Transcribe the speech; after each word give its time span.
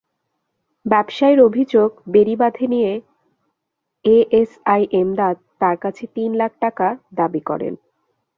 ব্যবসায়ীর 0.85 1.39
অভিযোগ, 1.41 1.89
বেড়িবাঁধে 2.07 2.65
নিয়ে 2.67 2.91
এএসআই 4.05 4.81
এমদাদ 4.93 5.35
তাঁর 5.59 5.77
কাছে 5.77 6.03
তিন 6.15 6.29
লাখ 6.35 6.51
টাকা 6.59 6.87
দাবি 7.15 7.41
করেন। 7.49 7.73